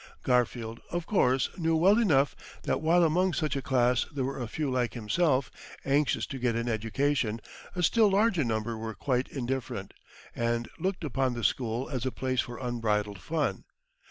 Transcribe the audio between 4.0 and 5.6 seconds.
there were a few like himself,